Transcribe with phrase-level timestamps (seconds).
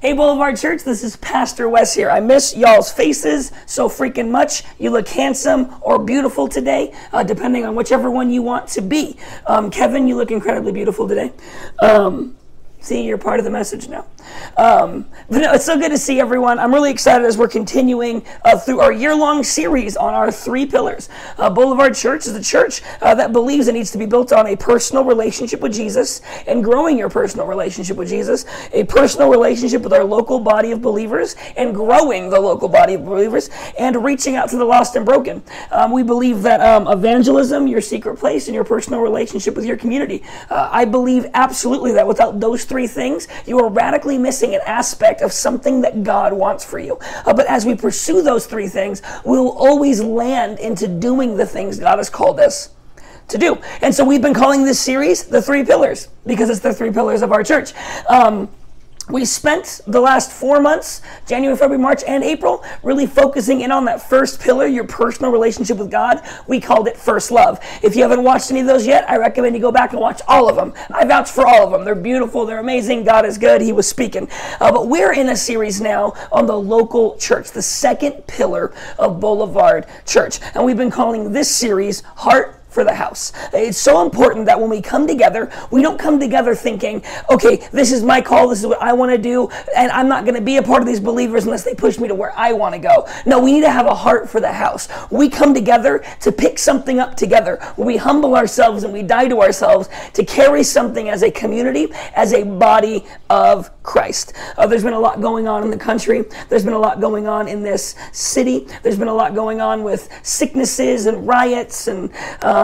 [0.00, 2.08] Hey, Boulevard Church, this is Pastor Wes here.
[2.08, 4.62] I miss y'all's faces so freaking much.
[4.78, 9.16] You look handsome or beautiful today, uh, depending on whichever one you want to be.
[9.48, 11.32] Um, Kevin, you look incredibly beautiful today.
[11.80, 12.36] Um,
[12.80, 14.06] see, you're part of the message now.
[14.56, 16.58] Um, but no, it's so good to see everyone.
[16.58, 20.66] I'm really excited as we're continuing uh, through our year long series on our three
[20.66, 21.08] pillars.
[21.36, 24.46] Uh, Boulevard Church is a church uh, that believes it needs to be built on
[24.48, 29.82] a personal relationship with Jesus and growing your personal relationship with Jesus, a personal relationship
[29.82, 34.36] with our local body of believers and growing the local body of believers, and reaching
[34.36, 35.42] out to the lost and broken.
[35.70, 39.76] Um, we believe that um, evangelism, your secret place, and your personal relationship with your
[39.76, 40.22] community.
[40.50, 45.22] Uh, I believe absolutely that without those three things, you are radically missing an aspect
[45.22, 46.98] of something that God wants for you.
[47.24, 51.46] Uh, but as we pursue those three things, we will always land into doing the
[51.46, 52.70] things God has called us
[53.28, 53.58] to do.
[53.82, 57.22] And so we've been calling this series the three pillars because it's the three pillars
[57.22, 57.72] of our church.
[58.08, 58.48] Um,
[59.10, 63.84] we spent the last four months, January, February, March, and April, really focusing in on
[63.86, 66.22] that first pillar, your personal relationship with God.
[66.46, 67.58] We called it First Love.
[67.82, 70.20] If you haven't watched any of those yet, I recommend you go back and watch
[70.28, 70.74] all of them.
[70.90, 71.84] I vouch for all of them.
[71.84, 73.04] They're beautiful, they're amazing.
[73.04, 73.60] God is good.
[73.60, 74.28] He was speaking.
[74.60, 79.20] Uh, but we're in a series now on the local church, the second pillar of
[79.20, 80.40] Boulevard Church.
[80.54, 83.32] And we've been calling this series Heart for the house.
[83.52, 87.90] It's so important that when we come together, we don't come together thinking, okay, this
[87.90, 90.40] is my call, this is what I want to do, and I'm not going to
[90.40, 92.78] be a part of these believers unless they push me to where I want to
[92.78, 93.08] go.
[93.26, 94.86] No, we need to have a heart for the house.
[95.10, 97.58] We come together to pick something up together.
[97.76, 102.32] We humble ourselves and we die to ourselves to carry something as a community, as
[102.32, 104.34] a body of Christ.
[104.56, 106.26] Uh, there's been a lot going on in the country.
[106.48, 108.68] There's been a lot going on in this city.
[108.84, 112.12] There's been a lot going on with sicknesses and riots and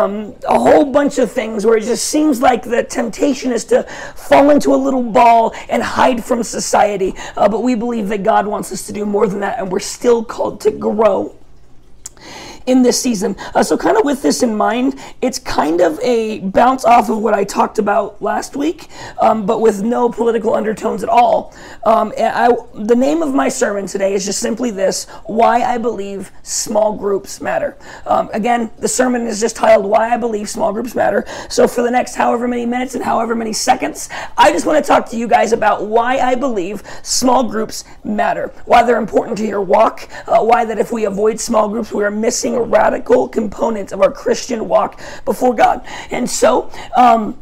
[0.04, 3.82] um, a whole bunch of things where it just seems like the temptation is to
[4.14, 7.14] fall into a little ball and hide from society.
[7.36, 9.80] Uh, but we believe that God wants us to do more than that, and we're
[9.80, 11.34] still called to grow
[12.66, 13.36] in this season.
[13.54, 17.18] Uh, so, kind of with this in mind, it's kind of a bounce off of
[17.18, 18.88] what I talked about last week,
[19.20, 21.54] um, but with no political undertones at all.
[21.84, 26.30] Um, I, the name of my sermon today is just simply this Why I Believe
[26.42, 27.76] Small Groups Matter.
[28.06, 31.24] Um, again, the sermon is just titled Why I Believe Small Groups Matter.
[31.48, 34.86] So, for the next however many minutes and however many seconds, I just want to
[34.86, 39.46] talk to you guys about why I believe small groups matter, why they're important to
[39.46, 43.92] your walk, uh, why that if we avoid small groups, we are missing radical components
[43.92, 45.86] of our Christian walk before God.
[46.10, 47.38] And so, um,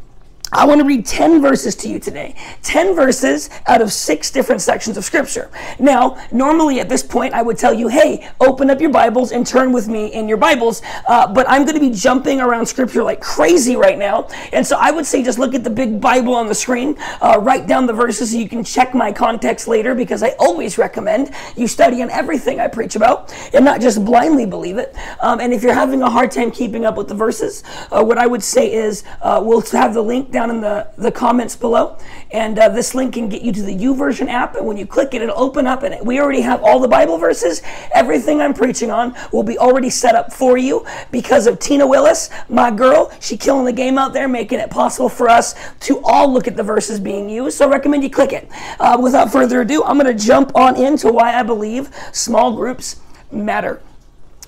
[0.55, 2.37] I want to read 10 verses to you today.
[2.63, 5.51] 10 verses out of six different sections of Scripture.
[5.79, 9.47] Now, normally at this point, I would tell you, hey, open up your Bibles and
[9.47, 10.83] turn with me in your Bibles.
[11.09, 14.29] Uh, but I'm going to be jumping around Scripture like crazy right now.
[14.53, 17.39] And so I would say just look at the big Bible on the screen, uh,
[17.41, 21.31] write down the verses so you can check my context later because I always recommend
[21.57, 24.95] you study on everything I preach about and not just blindly believe it.
[25.21, 28.19] Um, and if you're having a hard time keeping up with the verses, uh, what
[28.19, 31.55] I would say is uh, we'll have the link down down in the, the comments
[31.55, 31.97] below.
[32.33, 34.57] And uh, this link can get you to the YouVersion app.
[34.57, 37.19] And when you click it, it'll open up and we already have all the Bible
[37.19, 37.63] verses.
[37.95, 42.31] Everything I'm preaching on will be already set up for you because of Tina Willis,
[42.49, 43.13] my girl.
[43.21, 46.57] She killing the game out there, making it possible for us to all look at
[46.57, 47.59] the verses being used.
[47.59, 48.49] So I recommend you click it.
[48.81, 53.01] Uh, without further ado, I'm going to jump on into why I believe small groups
[53.31, 53.81] matter.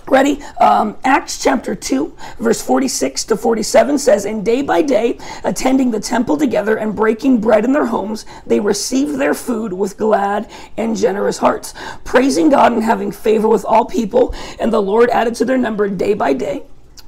[0.07, 0.43] Ready?
[0.61, 6.01] Um, Acts chapter 2, verse 46 to 47 says, And day by day, attending the
[6.01, 10.95] temple together and breaking bread in their homes, they received their food with glad and
[10.95, 11.73] generous hearts,
[12.05, 14.35] praising God and having favor with all people.
[14.61, 16.65] And the Lord added to their number day by day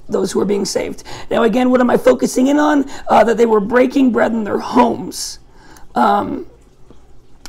[0.08, 1.02] those who were being saved.
[1.30, 2.88] Now, again, what am I focusing in on?
[3.08, 5.40] Uh, that they were breaking bread in their homes.
[5.96, 6.46] Um,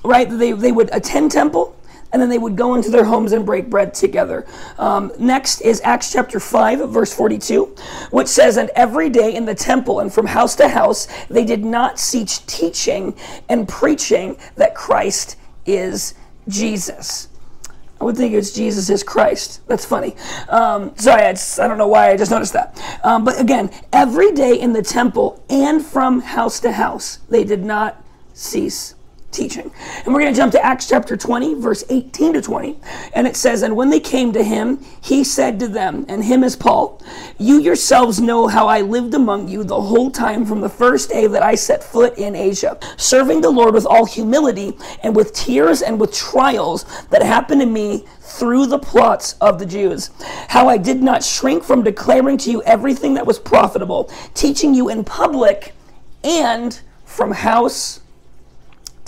[0.04, 0.28] right?
[0.28, 1.77] They, they would attend temple
[2.18, 4.44] and then they would go into their homes and break bread together.
[4.80, 7.76] Um, next is Acts chapter 5, verse 42,
[8.10, 11.64] which says, And every day in the temple and from house to house, they did
[11.64, 13.16] not cease teaching
[13.50, 16.16] and preaching that Christ is
[16.48, 17.28] Jesus.
[18.02, 19.62] I would think it's Jesus is Christ.
[19.68, 20.16] That's funny.
[20.50, 22.82] Um, sorry, I, just, I, don't know why I just noticed that.
[23.04, 27.64] Um, but again, every day in the temple and from house to house, they did
[27.64, 28.04] not
[28.34, 28.96] cease
[29.38, 29.72] teaching.
[30.04, 32.78] And we're going to jump to Acts chapter 20, verse 18 to 20.
[33.14, 36.44] And it says, And when they came to him, he said to them, and him
[36.44, 37.02] is Paul,
[37.38, 41.28] You yourselves know how I lived among you the whole time from the first day
[41.28, 45.84] that I set foot in Asia, serving the Lord with all humility and with tears
[45.84, 50.10] and with trials that happened to me through the plots of the Jews.
[50.48, 54.90] How I did not shrink from declaring to you everything that was profitable, teaching you
[54.90, 55.74] in public
[56.24, 58.02] and from house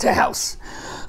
[0.00, 0.56] to house.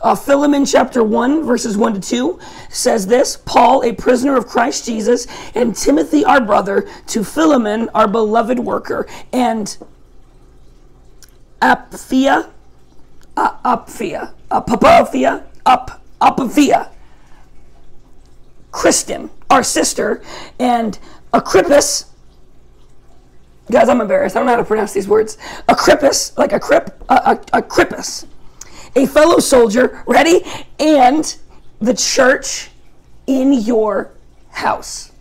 [0.02, 2.40] Uh, Philemon chapter 1, verses 1 to 2
[2.70, 8.08] says this Paul, a prisoner of Christ Jesus, and Timothy, our brother, to Philemon, our
[8.08, 9.78] beloved worker, and
[11.62, 12.50] Apphia,
[13.38, 16.02] uh, Apphia, uh, Papaphia, Up,
[18.72, 20.24] Kristen, our sister,
[20.60, 20.98] and
[21.34, 22.06] Agrippus.
[23.70, 24.36] Guys, I'm embarrassed.
[24.36, 25.38] I don't know how to pronounce these words.
[25.68, 28.26] Agrippus, like a crip, a, a, Agrippus,
[28.96, 30.44] a fellow soldier, ready,
[30.80, 31.38] and
[31.80, 32.70] the church
[33.28, 34.12] in your
[34.50, 35.12] house.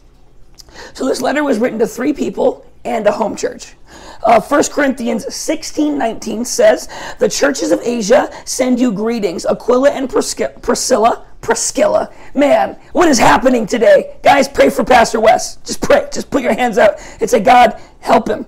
[0.94, 3.74] So this letter was written to three people and a home church.
[4.22, 6.88] Uh, 1 Corinthians 16 19 says,
[7.18, 9.46] The churches of Asia send you greetings.
[9.46, 12.12] Aquila and Priscilla, Priscilla.
[12.34, 14.16] Man, what is happening today?
[14.22, 15.56] Guys, pray for Pastor Wes.
[15.56, 16.08] Just pray.
[16.12, 18.46] Just put your hands out and say, God, help him.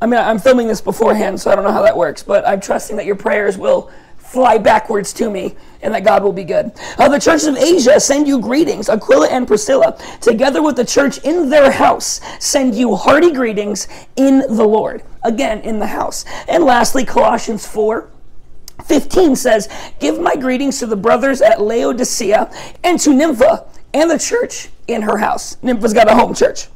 [0.00, 2.60] I mean, I'm filming this beforehand, so I don't know how that works, but I'm
[2.60, 3.90] trusting that your prayers will
[4.28, 6.72] fly backwards to me and that God will be good.
[6.98, 8.88] Uh, the churches of Asia send you greetings.
[8.88, 14.40] Aquila and Priscilla, together with the church in their house, send you hearty greetings in
[14.40, 15.02] the Lord.
[15.22, 16.24] Again, in the house.
[16.48, 18.10] And lastly, Colossians 4.
[18.84, 22.50] 15 says, Give my greetings to the brothers at Laodicea
[22.84, 25.56] and to Nympha and the church in her house.
[25.62, 26.68] Nympha's got a home church.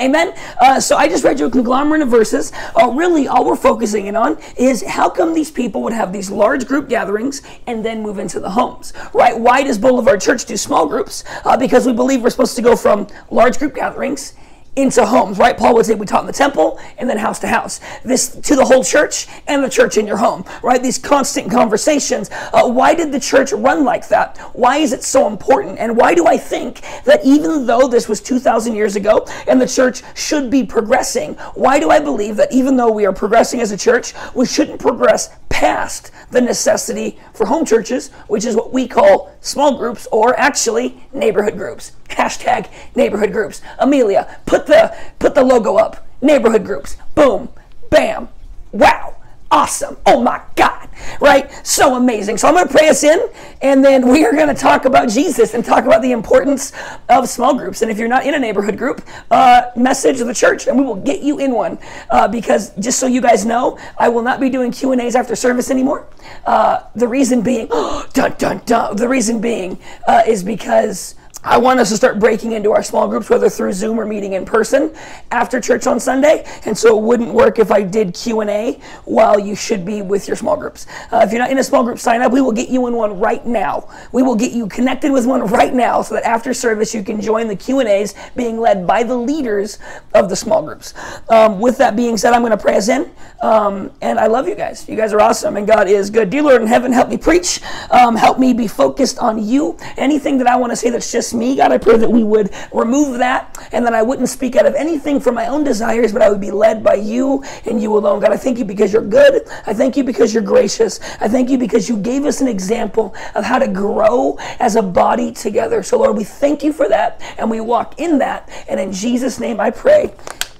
[0.00, 0.32] Amen.
[0.58, 2.52] Uh, so I just read you a conglomerate of verses.
[2.74, 6.30] Uh, really, all we're focusing in on is how come these people would have these
[6.30, 9.38] large group gatherings and then move into the homes, right?
[9.38, 11.22] Why does Boulevard Church do small groups?
[11.44, 14.32] Uh, because we believe we're supposed to go from large group gatherings
[14.76, 15.56] into homes, right?
[15.56, 17.80] Paul would say we taught in the temple and then house to house.
[18.04, 20.82] This to the whole church and the church in your home, right?
[20.82, 22.30] These constant conversations.
[22.52, 24.38] Uh, why did the church run like that?
[24.52, 25.78] Why is it so important?
[25.78, 29.66] And why do I think that even though this was 2,000 years ago and the
[29.66, 33.72] church should be progressing, why do I believe that even though we are progressing as
[33.72, 38.88] a church, we shouldn't progress past the necessity for home churches, which is what we
[38.88, 41.92] call small groups or actually neighborhood groups?
[42.08, 43.60] Hashtag neighborhood groups.
[43.78, 46.06] Amelia, put the put the logo up.
[46.22, 46.96] Neighborhood groups.
[47.14, 47.48] Boom.
[47.90, 48.28] Bam.
[48.72, 49.16] Wow.
[49.52, 49.96] Awesome.
[50.06, 50.88] Oh my God.
[51.20, 51.50] Right?
[51.66, 52.38] So amazing.
[52.38, 53.28] So I'm going to pray us in,
[53.62, 56.72] and then we are going to talk about Jesus and talk about the importance
[57.08, 57.82] of small groups.
[57.82, 60.94] And if you're not in a neighborhood group, uh, message the church, and we will
[60.94, 61.78] get you in one.
[62.10, 65.16] Uh, because just so you guys know, I will not be doing Q and A's
[65.16, 66.06] after service anymore.
[66.46, 67.66] Uh, the reason being,
[68.12, 68.94] dun dun dun.
[68.94, 73.08] The reason being uh, is because I want us to start breaking into our small
[73.08, 74.94] groups, whether through Zoom or meeting in person
[75.30, 76.44] after church on Sunday.
[76.66, 80.02] And so it wouldn't work if I did Q and A while you should be
[80.02, 80.86] with your small groups.
[81.10, 82.30] Uh, if you're not in a small group, sign up.
[82.30, 83.88] We will get you in one right now.
[84.12, 87.22] We will get you connected with one right now, so that after service you can
[87.22, 89.78] join the Q and A's being led by the leaders
[90.12, 90.92] of the small groups.
[91.30, 93.10] Um, with that being said, I'm going to pray us in.
[93.40, 94.86] Um, and I love you guys.
[94.86, 96.28] You guys are awesome, and God is good.
[96.28, 97.62] Dear Lord in heaven, help me preach.
[97.90, 99.78] Um, help me be focused on you.
[99.96, 101.56] Anything that I want to say that's just me.
[101.56, 104.74] God, I pray that we would remove that and that I wouldn't speak out of
[104.74, 108.20] anything from my own desires, but I would be led by you and you alone.
[108.20, 109.48] God, I thank you because you're good.
[109.66, 111.00] I thank you because you're gracious.
[111.20, 114.82] I thank you because you gave us an example of how to grow as a
[114.82, 115.82] body together.
[115.82, 118.48] So, Lord, we thank you for that and we walk in that.
[118.68, 120.12] And in Jesus' name I pray.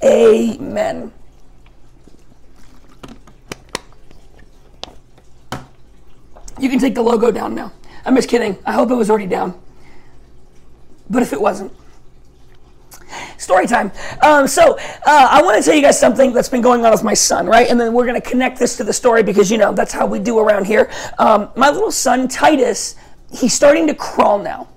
[0.05, 1.12] Amen.
[6.58, 7.73] You can take the logo down now.
[8.05, 8.58] I'm just kidding.
[8.66, 9.59] I hope it was already down.
[11.11, 11.73] But if it wasn't,
[13.37, 13.90] story time.
[14.23, 17.02] Um, so uh, I want to tell you guys something that's been going on with
[17.02, 17.69] my son, right?
[17.69, 20.07] And then we're going to connect this to the story because you know that's how
[20.07, 20.90] we do around here.
[21.19, 22.95] Um, my little son Titus,
[23.33, 24.69] he's starting to crawl now.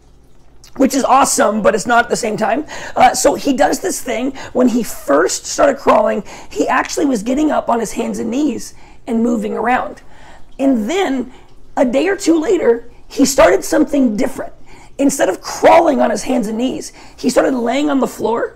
[0.77, 2.65] Which is awesome, but it's not at the same time.
[2.95, 4.31] Uh, so he does this thing.
[4.53, 8.73] When he first started crawling, he actually was getting up on his hands and knees
[9.05, 10.01] and moving around.
[10.57, 11.31] And then
[11.77, 14.53] a day or two later, he started something different
[15.03, 18.55] instead of crawling on his hands and knees, he started laying on the floor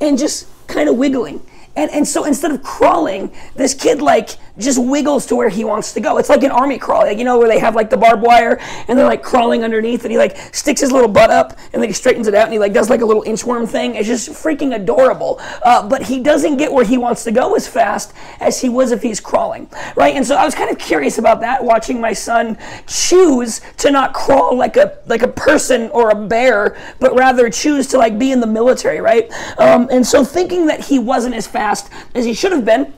[0.00, 1.44] and just kind of wiggling.
[1.76, 5.92] And, and so instead of crawling, this kid like just wiggles to where he wants
[5.92, 6.18] to go.
[6.18, 8.58] It's like an army crawl, like, you know, where they have like the barbed wire
[8.86, 11.88] and they're like crawling underneath and he like sticks his little butt up and then
[11.88, 13.94] he straightens it out and he like does like a little inchworm thing.
[13.94, 15.40] It's just freaking adorable.
[15.64, 18.92] Uh, but he doesn't get where he wants to go as fast as he was
[18.92, 20.14] if he's crawling, right?
[20.14, 24.12] And so I was kind of curious about that, watching my son choose to not
[24.12, 28.32] crawl like a like a person or a bear, but rather choose to like be
[28.32, 29.32] in the military, right?
[29.58, 32.92] Um, and so thinking that he wasn't as fast as he should have been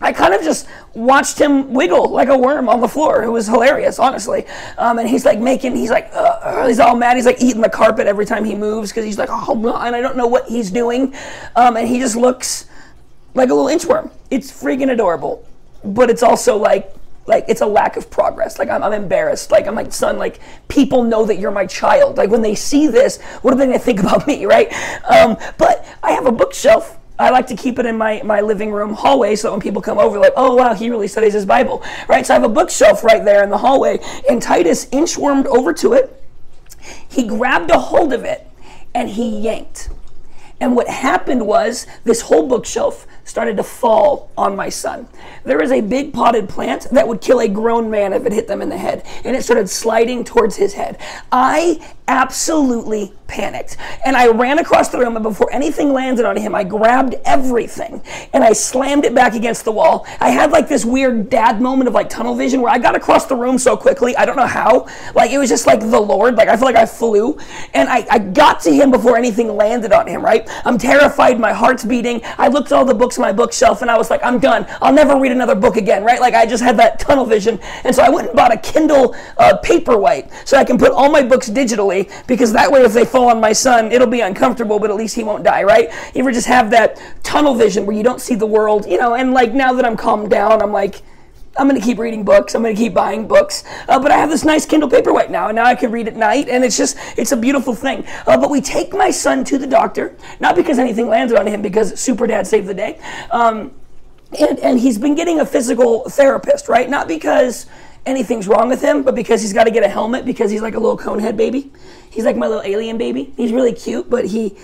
[0.00, 3.22] I kind of just watched him wiggle like a worm on the floor.
[3.24, 4.46] It was hilarious, honestly.
[4.78, 7.16] Um, and he's like making, he's like, uh, he's all mad.
[7.16, 10.00] He's like eating the carpet every time he moves because he's like, oh, and I
[10.00, 11.14] don't know what he's doing.
[11.56, 12.66] Um, and he just looks
[13.34, 14.10] like a little inchworm.
[14.30, 15.46] It's freaking adorable,
[15.84, 16.94] but it's also like
[17.26, 18.58] Like it's a lack of progress.
[18.58, 19.50] Like I'm, I'm embarrassed.
[19.50, 22.16] Like I'm like, son, like people know that you're my child.
[22.16, 24.72] Like when they see this, what are they gonna think about me, right?
[25.04, 28.70] Um, but I have a bookshelf I like to keep it in my, my living
[28.70, 31.44] room hallway so that when people come over, like, oh wow, he really studies his
[31.44, 32.24] Bible, right?
[32.24, 33.98] So I have a bookshelf right there in the hallway,
[34.28, 36.22] and Titus inchwormed over to it.
[37.08, 38.46] He grabbed a hold of it
[38.94, 39.90] and he yanked.
[40.60, 45.06] And what happened was this whole bookshelf started to fall on my son.
[45.44, 48.48] There is a big potted plant that would kill a grown man if it hit
[48.48, 50.98] them in the head, and it started sliding towards his head.
[51.30, 53.76] I absolutely panicked.
[54.04, 58.02] And I ran across the room, and before anything landed on him, I grabbed everything
[58.32, 60.06] and I slammed it back against the wall.
[60.18, 63.26] I had like this weird dad moment of like tunnel vision where I got across
[63.26, 64.16] the room so quickly.
[64.16, 64.86] I don't know how.
[65.14, 66.36] Like it was just like the Lord.
[66.36, 67.38] Like I feel like I flew.
[67.74, 70.47] And I, I got to him before anything landed on him, right?
[70.64, 71.38] I'm terrified.
[71.38, 72.20] My heart's beating.
[72.38, 74.66] I looked at all the books on my bookshelf and I was like, I'm done.
[74.82, 76.20] I'll never read another book again, right?
[76.20, 77.58] Like I just had that tunnel vision.
[77.84, 81.10] And so I went and bought a Kindle uh, Paperwhite so I can put all
[81.10, 84.78] my books digitally because that way if they fall on my son, it'll be uncomfortable,
[84.78, 85.90] but at least he won't die, right?
[86.14, 89.14] You ever just have that tunnel vision where you don't see the world, you know,
[89.14, 91.02] and like now that I'm calmed down, I'm like,
[91.58, 92.54] I'm going to keep reading books.
[92.54, 93.64] I'm going to keep buying books.
[93.88, 96.16] Uh, but I have this nice Kindle Paperwhite now, and now I can read at
[96.16, 98.04] night, and it's just, it's a beautiful thing.
[98.26, 101.60] Uh, but we take my son to the doctor, not because anything landed on him,
[101.60, 103.00] because Super Dad saved the day.
[103.30, 103.72] Um,
[104.38, 106.88] and, and he's been getting a physical therapist, right?
[106.88, 107.66] Not because
[108.06, 110.74] anything's wrong with him, but because he's got to get a helmet because he's like
[110.74, 111.72] a little conehead baby.
[112.10, 113.32] He's like my little alien baby.
[113.36, 114.56] He's really cute, but he,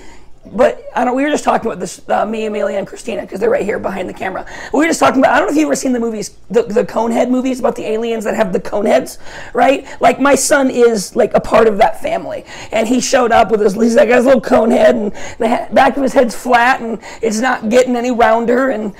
[0.46, 1.16] but I don't.
[1.16, 3.78] We were just talking about this, uh, me, Amelia, and Christina, because they're right here
[3.78, 4.46] behind the camera.
[4.72, 5.32] We were just talking about.
[5.32, 7.84] I don't know if you've ever seen the movies, the the Conehead movies about the
[7.84, 9.18] aliens that have the coneheads,
[9.54, 9.86] right?
[10.00, 13.60] Like my son is like a part of that family, and he showed up with
[13.60, 13.74] his.
[13.74, 17.40] He's like his little cone head, and the back of his head's flat, and it's
[17.40, 18.94] not getting any rounder, and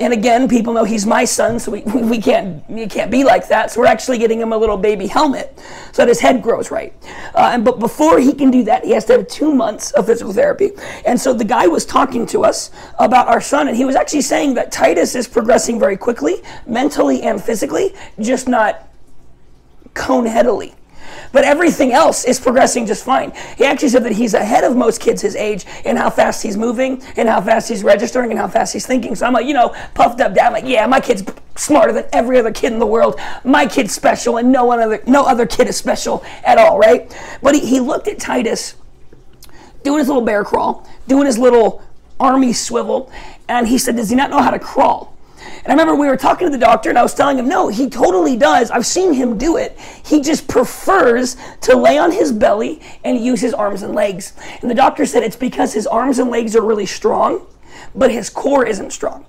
[0.00, 3.46] and again, people know he's my son, so we, we can't you can't be like
[3.48, 3.70] that.
[3.70, 5.58] So we're actually getting him a little baby helmet
[5.92, 6.94] so that his head grows right.
[7.34, 10.06] Uh, and but before he can do that, he has to have two months of
[10.06, 10.70] physical therapy.
[11.04, 14.22] And so the guy was talking to us about our son, and he was actually
[14.22, 18.88] saying that Titus is progressing very quickly, mentally and physically, just not
[19.94, 20.74] coneheadily
[21.32, 23.32] but everything else is progressing just fine.
[23.56, 26.56] He actually said that he's ahead of most kids his age in how fast he's
[26.56, 29.14] moving and how fast he's registering and how fast he's thinking.
[29.14, 31.24] So I'm like, you know, puffed up down, like, yeah, my kid's
[31.56, 33.20] smarter than every other kid in the world.
[33.44, 37.14] My kid's special and no one other no other kid is special at all, right?
[37.42, 38.74] But he, he looked at Titus
[39.82, 41.82] doing his little bear crawl, doing his little
[42.18, 43.10] army swivel,
[43.48, 45.16] and he said, Does he not know how to crawl?
[45.58, 47.68] And I remember we were talking to the doctor, and I was telling him, no,
[47.68, 48.70] he totally does.
[48.70, 49.78] I've seen him do it.
[50.04, 54.32] He just prefers to lay on his belly and use his arms and legs.
[54.62, 57.46] And the doctor said it's because his arms and legs are really strong,
[57.94, 59.26] but his core isn't strong.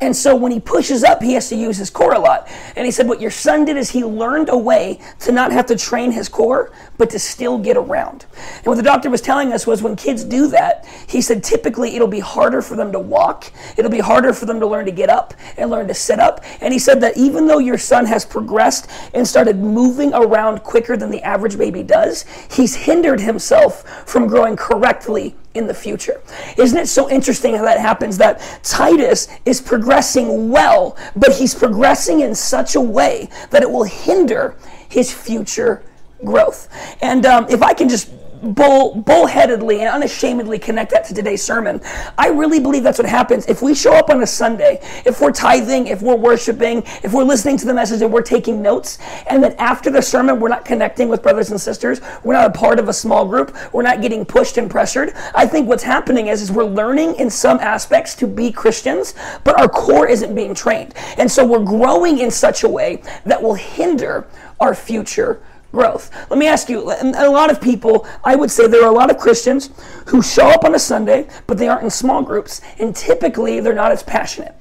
[0.00, 2.48] And so when he pushes up, he has to use his core a lot.
[2.76, 5.66] And he said, What your son did is he learned a way to not have
[5.66, 8.26] to train his core, but to still get around.
[8.58, 11.96] And what the doctor was telling us was when kids do that, he said typically
[11.96, 14.92] it'll be harder for them to walk, it'll be harder for them to learn to
[14.92, 16.44] get up and learn to sit up.
[16.60, 20.96] And he said that even though your son has progressed and started moving around quicker
[20.96, 26.22] than the average baby does, he's hindered himself from growing correctly in the future.
[26.56, 28.16] Isn't it so interesting how that happens?
[28.16, 33.84] That Titus is progressing well, but he's progressing in such a way that it will
[33.84, 34.56] hinder
[34.88, 35.82] his future
[36.24, 36.68] growth.
[37.02, 38.10] And um, if I can just
[38.42, 41.80] bull bullheadedly and unashamedly connect that to today's sermon.
[42.16, 45.32] I really believe that's what happens if we show up on a Sunday, if we're
[45.32, 49.42] tithing, if we're worshiping, if we're listening to the message and we're taking notes, and
[49.42, 52.78] then after the sermon we're not connecting with brothers and sisters, we're not a part
[52.78, 55.12] of a small group, we're not getting pushed and pressured.
[55.34, 59.14] I think what's happening is, is we're learning in some aspects to be Christians,
[59.44, 60.94] but our core isn't being trained.
[61.16, 64.26] And so we're growing in such a way that will hinder
[64.60, 65.40] our future
[65.72, 66.10] growth.
[66.30, 69.10] Let me ask you, a lot of people, I would say there are a lot
[69.10, 69.70] of Christians
[70.06, 73.74] who show up on a Sunday, but they aren't in small groups, and typically they're
[73.74, 74.54] not as passionate.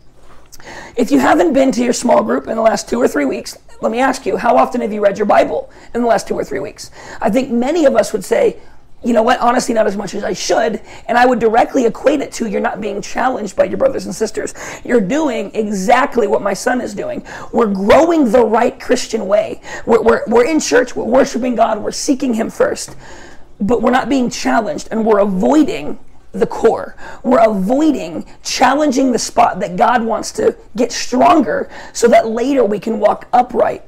[0.95, 3.57] If you haven't been to your small group in the last two or three weeks,
[3.81, 6.33] let me ask you, how often have you read your Bible in the last two
[6.33, 6.91] or three weeks?
[7.21, 8.57] I think many of us would say,
[9.03, 10.81] you know what, honestly, not as much as I should.
[11.07, 14.13] And I would directly equate it to you're not being challenged by your brothers and
[14.13, 14.53] sisters.
[14.83, 17.25] You're doing exactly what my son is doing.
[17.53, 19.61] We're growing the right Christian way.
[19.85, 22.95] We're, we're, we're in church, we're worshiping God, we're seeking Him first,
[23.61, 25.99] but we're not being challenged and we're avoiding
[26.31, 26.95] the core.
[27.23, 32.79] We're avoiding challenging the spot that God wants to get stronger so that later we
[32.79, 33.83] can walk upright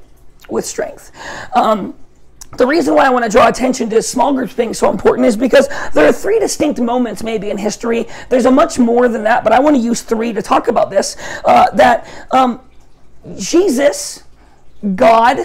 [0.48, 1.12] with strength.
[1.54, 1.94] Um,
[2.56, 5.36] the reason why I want to draw attention to small groups being so important is
[5.36, 8.06] because there are three distinct moments, maybe in history.
[8.28, 10.90] There's a much more than that, but I want to use three to talk about
[10.90, 11.16] this.
[11.44, 12.60] Uh, that um,
[13.36, 14.24] Jesus,
[14.94, 15.38] God,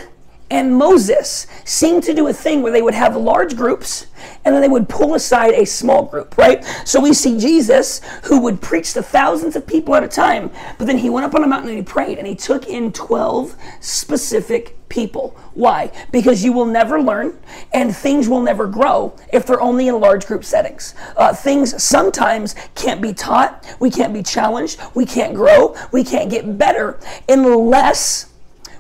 [0.50, 4.08] and Moses seemed to do a thing where they would have large groups
[4.44, 6.64] and then they would pull aside a small group, right?
[6.86, 10.86] So we see Jesus who would preach to thousands of people at a time, but
[10.86, 13.56] then he went up on a mountain and he prayed and he took in 12
[13.80, 15.36] specific people.
[15.56, 15.92] Why?
[16.12, 17.38] Because you will never learn
[17.74, 20.94] and things will never grow if they're only in large group settings.
[21.18, 26.30] Uh, things sometimes can't be taught, we can't be challenged, we can't grow, we can't
[26.30, 28.32] get better unless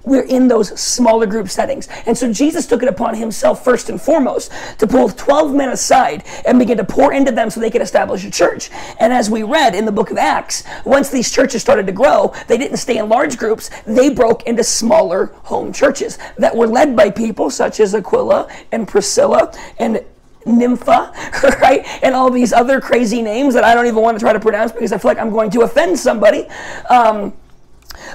[0.05, 1.87] we're in those smaller group settings.
[2.05, 6.23] And so Jesus took it upon himself first and foremost to pull 12 men aside
[6.45, 8.69] and begin to pour into them so they could establish a church.
[8.99, 12.33] And as we read in the book of Acts, once these churches started to grow,
[12.47, 16.95] they didn't stay in large groups, they broke into smaller home churches that were led
[16.95, 20.03] by people such as Aquila and Priscilla and
[20.45, 21.11] Nympha,
[21.61, 21.85] right?
[22.03, 24.71] And all these other crazy names that I don't even want to try to pronounce
[24.71, 26.47] because I feel like I'm going to offend somebody.
[26.89, 27.33] Um,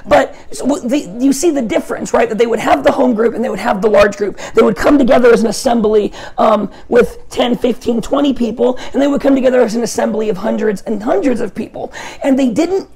[0.05, 2.29] but the, you see the difference, right?
[2.29, 4.39] That they would have the home group and they would have the large group.
[4.55, 9.07] They would come together as an assembly um, with 10, 15, 20 people, and they
[9.07, 11.93] would come together as an assembly of hundreds and hundreds of people.
[12.23, 12.89] And they didn't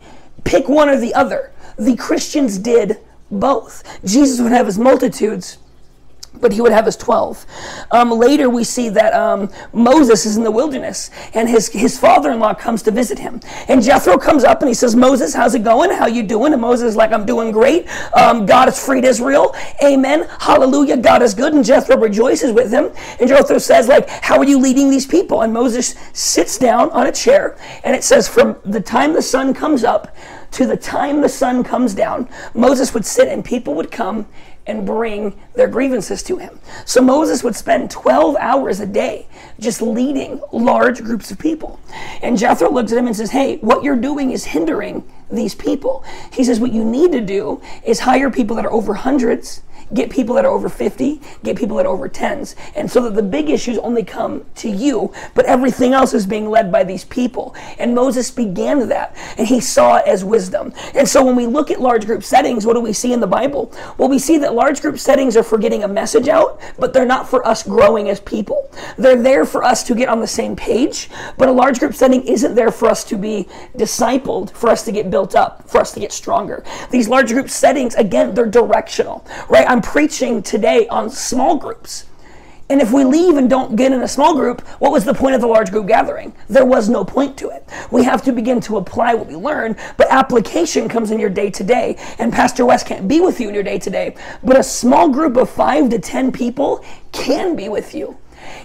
[0.44, 1.52] pick one or the other.
[1.78, 3.00] The Christians did
[3.32, 3.84] both.
[4.06, 5.58] Jesus would have his multitudes
[6.42, 7.46] but he would have his 12.
[7.92, 12.56] Um, later, we see that um, Moses is in the wilderness, and his, his father-in-law
[12.56, 13.40] comes to visit him.
[13.68, 15.92] And Jethro comes up and he says, Moses, how's it going?
[15.92, 16.54] How you doing?
[16.54, 17.88] And Moses is like, I'm doing great.
[18.16, 19.56] Um, God has freed Israel.
[19.84, 20.28] Amen.
[20.40, 20.98] Hallelujah.
[20.98, 21.54] God is good.
[21.54, 22.92] And Jethro rejoices with him.
[23.20, 25.42] And Jethro says, like, how are you leading these people?
[25.42, 29.54] And Moses sits down on a chair, and it says, from the time the sun
[29.54, 30.16] comes up
[30.52, 34.26] to the time the sun comes down, Moses would sit and people would come
[34.68, 36.60] and bring their grievances to him.
[36.86, 39.28] So Moses would spend 12 hours a day
[39.60, 41.80] just leading large groups of people.
[42.22, 46.04] And Jethro looks at him and says, Hey, what you're doing is hindering these people.
[46.32, 49.62] He says, What you need to do is hire people that are over hundreds
[49.94, 52.56] get people that are over 50, get people that are over 10s.
[52.76, 56.50] And so that the big issues only come to you, but everything else is being
[56.50, 57.56] led by these people.
[57.78, 60.74] And Moses began that, and he saw it as wisdom.
[60.94, 63.28] And so when we look at large group settings, what do we see in the
[63.28, 63.74] Bible?
[63.98, 67.06] Well, we see that large group settings are for getting a message out, but they're
[67.06, 68.70] not for us growing as people.
[68.98, 72.24] They're there for us to get on the same page, but a large group setting
[72.24, 75.92] isn't there for us to be discipled, for us to get built up, for us
[75.94, 76.64] to get stronger.
[76.92, 79.68] These large group settings, again, they're directional, right?
[79.76, 82.06] I'm preaching today on small groups.
[82.70, 85.36] And if we leave and don't get in a small group, what was the point
[85.36, 86.34] of the large group gathering?
[86.48, 87.68] There was no point to it.
[87.92, 91.50] We have to begin to apply what we learn, but application comes in your day
[91.50, 91.98] to day.
[92.20, 95.10] And Pastor Wes can't be with you in your day to day, but a small
[95.10, 98.18] group of five to 10 people can be with you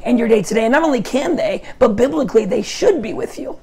[0.06, 0.66] in your day to day.
[0.66, 3.58] And not only can they, but biblically they should be with you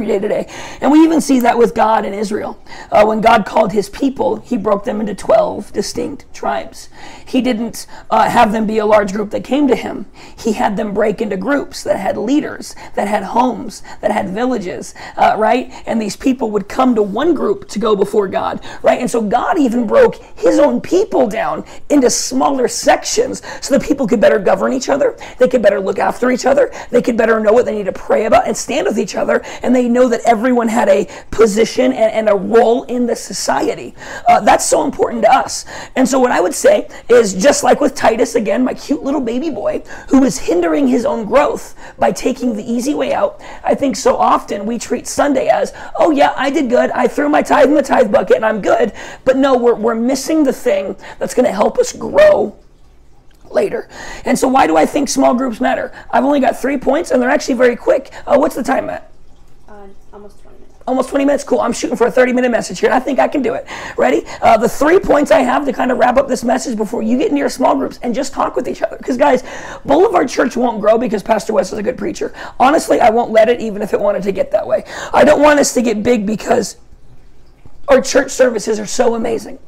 [0.00, 0.48] day to day.
[0.80, 2.62] And we even see that with God and Israel.
[2.90, 6.88] Uh, when God called his people, he broke them into 12 distinct tribes.
[7.26, 10.06] He didn't uh, have them be a large group that came to him.
[10.38, 14.94] He had them break into groups that had leaders, that had homes, that had villages,
[15.16, 15.72] uh, right?
[15.86, 19.00] And these people would come to one group to go before God, right?
[19.00, 24.06] And so God even broke his own people down into smaller sections so that people
[24.06, 25.16] could better govern each other.
[25.38, 26.72] They could better look after each other.
[26.90, 29.42] They could better know what they need to pray about and stand with each other.
[29.62, 33.16] And and they know that everyone had a position and, and a role in the
[33.16, 33.94] society.
[34.28, 35.64] Uh, that's so important to us.
[35.96, 39.20] And so, what I would say is just like with Titus, again, my cute little
[39.20, 43.74] baby boy, who is hindering his own growth by taking the easy way out, I
[43.74, 46.90] think so often we treat Sunday as, oh, yeah, I did good.
[46.92, 48.92] I threw my tithe in the tithe bucket and I'm good.
[49.24, 52.56] But no, we're, we're missing the thing that's going to help us grow
[53.50, 53.88] later.
[54.24, 55.92] And so, why do I think small groups matter?
[56.10, 58.12] I've only got three points, and they're actually very quick.
[58.26, 59.11] Uh, what's the time at?
[60.12, 60.74] Almost 20 minutes.
[60.86, 61.44] Almost 20 minutes?
[61.44, 61.60] Cool.
[61.60, 63.66] I'm shooting for a 30 minute message here, and I think I can do it.
[63.96, 64.24] Ready?
[64.42, 67.16] Uh, the three points I have to kind of wrap up this message before you
[67.16, 68.98] get into your small groups and just talk with each other.
[68.98, 69.42] Because, guys,
[69.86, 72.34] Boulevard Church won't grow because Pastor Wes is a good preacher.
[72.60, 74.84] Honestly, I won't let it even if it wanted to get that way.
[75.14, 76.76] I don't want us to get big because
[77.88, 79.58] our church services are so amazing.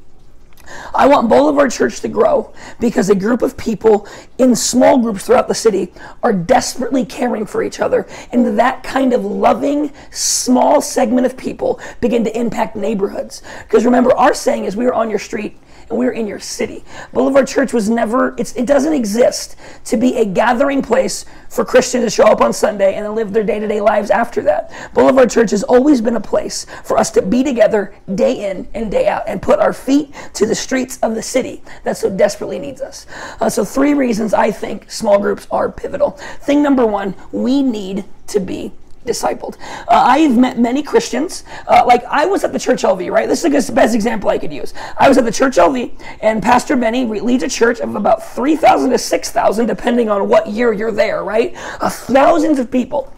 [0.95, 4.07] I want Boulevard Church to grow because a group of people
[4.39, 8.07] in small groups throughout the city are desperately caring for each other.
[8.33, 13.43] And that kind of loving, small segment of people begin to impact neighborhoods.
[13.63, 15.57] Because remember, our saying is we are on your street
[15.89, 16.85] and we're in your city.
[17.13, 22.11] Boulevard Church was never, it doesn't exist to be a gathering place for Christians to
[22.11, 24.71] show up on Sunday and then live their day to day lives after that.
[24.93, 28.91] Boulevard Church has always been a place for us to be together day in and
[28.91, 32.59] day out and put our feet to the streets of the city that so desperately
[32.59, 33.07] needs us.
[33.41, 36.13] Uh, so, three reasons I think small groups are pivotal.
[36.41, 38.73] Thing number one, we need to be
[39.05, 39.59] discipled.
[39.89, 41.45] Uh, I've met many Christians.
[41.67, 43.29] Uh, like I was at the Church LV, right?
[43.29, 44.75] This is the best example I could use.
[44.99, 48.91] I was at the Church LV, and Pastor Benny leads a church of about 3,000
[48.91, 51.55] to 6,000, depending on what year you're there, right?
[51.81, 53.13] Uh, thousands of people.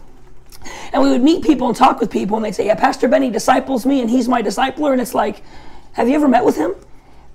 [0.93, 3.29] And we would meet people and talk with people, and they'd say, Yeah, Pastor Benny
[3.29, 4.91] disciples me, and he's my discipler.
[4.91, 5.43] And it's like,
[5.93, 6.75] Have you ever met with him?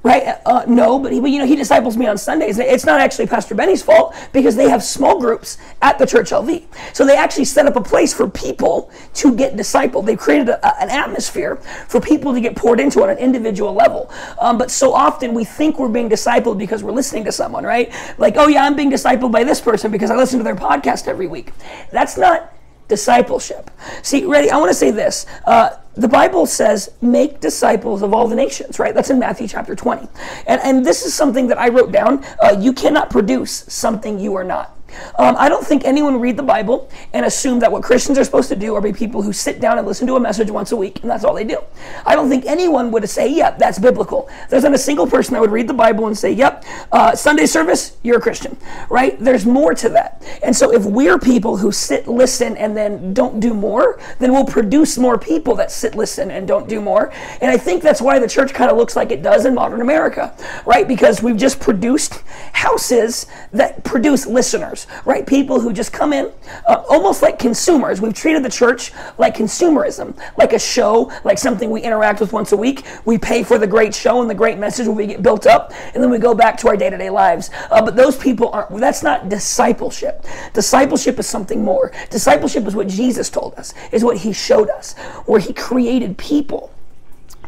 [0.03, 0.37] Right?
[0.45, 2.59] Uh, no, but he, you know, he disciples me on Sundays.
[2.59, 6.65] It's not actually Pastor Benny's fault because they have small groups at the Church LV.
[6.93, 10.07] So they actually set up a place for people to get discipled.
[10.07, 14.11] They've created a, an atmosphere for people to get poured into on an individual level.
[14.41, 17.93] Um, but so often we think we're being discipled because we're listening to someone, right?
[18.19, 21.07] Like, oh yeah, I'm being discipled by this person because I listen to their podcast
[21.07, 21.53] every week.
[21.93, 22.53] That's not
[22.93, 23.71] discipleship.
[24.03, 24.51] See, ready?
[24.51, 25.25] I want to say this.
[25.47, 28.95] Uh, the Bible says, make disciples of all the nations, right?
[28.95, 30.07] That's in Matthew chapter 20.
[30.47, 32.23] And, and this is something that I wrote down.
[32.39, 34.77] Uh, you cannot produce something you are not.
[35.19, 38.49] Um, I don't think anyone read the Bible and assume that what Christians are supposed
[38.49, 40.77] to do are be people who sit down and listen to a message once a
[40.77, 41.59] week, and that's all they do.
[42.07, 45.41] I don't think anyone would say, "Yep, that's biblical." There's not a single person that
[45.41, 48.57] would read the Bible and say, "Yep, uh, Sunday service, you're a Christian,"
[48.89, 49.17] right?
[49.23, 50.23] There's more to that.
[50.43, 54.45] And so, if we're people who sit, listen, and then don't do more, then we'll
[54.45, 57.13] produce more people that sit, listen, and don't do more.
[57.41, 59.81] And I think that's why the church kind of looks like it does in modern
[59.81, 60.35] America,
[60.67, 60.87] right?
[60.87, 65.27] Because we've just produced houses that produce listeners right?
[65.27, 66.33] People who just come in
[66.69, 68.01] uh, almost like consumers.
[68.01, 72.53] We've treated the church like consumerism, like a show, like something we interact with once
[72.53, 72.85] a week.
[73.05, 75.73] We pay for the great show and the great message when we get built up,
[75.95, 77.51] and then we go back to our day to day lives.
[77.71, 80.25] Uh, but those people aren't, that's not discipleship.
[80.53, 81.93] Discipleship is something more.
[82.11, 84.95] Discipleship is what Jesus told us, is what he showed us,
[85.27, 86.72] where he created people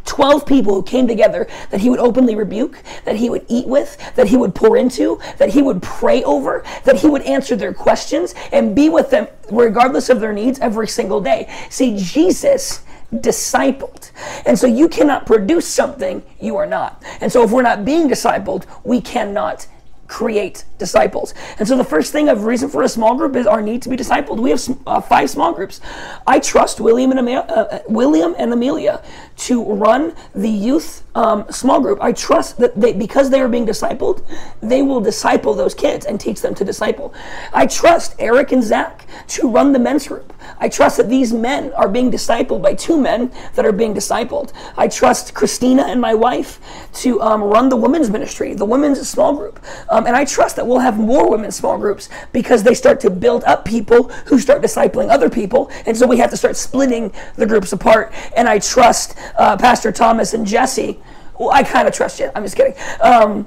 [0.04, 3.96] 12 people who came together that he would openly rebuke, that he would eat with,
[4.14, 7.72] that he would pour into, that he would pray over, that he would answer their
[7.72, 11.52] questions and be with them regardless of their needs every single day.
[11.70, 14.10] See, Jesus discipled.
[14.46, 17.02] And so you cannot produce something you are not.
[17.20, 19.66] And so if we're not being discipled, we cannot
[20.14, 21.34] create disciples.
[21.58, 23.88] And so the first thing of reason for a small group is our need to
[23.88, 24.38] be discipled.
[24.38, 25.80] We have uh, five small groups.
[26.24, 29.02] I trust William and Amelia, uh, uh, William and Amelia
[29.48, 31.98] to run the youth um, small group.
[32.00, 34.22] I trust that they, because they are being discipled,
[34.60, 37.12] they will disciple those kids and teach them to disciple.
[37.52, 40.32] I trust Eric and Zach to run the men's group.
[40.58, 44.52] I trust that these men are being discipled by two men that are being discipled.
[44.76, 46.60] I trust Christina and my wife
[47.02, 49.58] to um, run the women's ministry, the women's small group.
[49.88, 53.10] Um, and I trust that we'll have more women's small groups because they start to
[53.10, 55.70] build up people who start discipling other people.
[55.86, 58.12] And so we have to start splitting the groups apart.
[58.36, 60.98] And I trust uh, Pastor Thomas and Jesse.
[61.38, 62.30] Well, I kind of trust you.
[62.34, 62.74] I'm just kidding.
[63.00, 63.46] Um,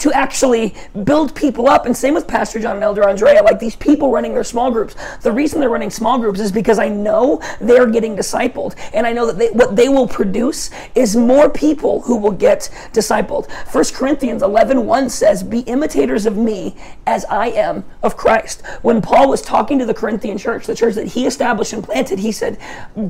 [0.00, 1.86] to actually build people up.
[1.86, 4.96] And same with Pastor John and Elder Andrea, like these people running their small groups.
[5.22, 8.76] The reason they're running small groups is because I know they're getting discipled.
[8.94, 12.70] And I know that they, what they will produce is more people who will get
[12.92, 13.50] discipled.
[13.72, 18.62] 1 Corinthians 11 1 says, Be imitators of me as I am of Christ.
[18.82, 22.18] When Paul was talking to the Corinthian church, the church that he established and planted,
[22.18, 22.58] he said,